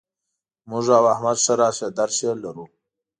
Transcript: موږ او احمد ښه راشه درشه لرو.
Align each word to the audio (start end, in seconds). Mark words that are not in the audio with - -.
موږ 0.69 0.85
او 0.97 1.05
احمد 1.13 1.37
ښه 1.43 1.53
راشه 1.61 1.87
درشه 1.99 2.29
لرو. 2.43 2.65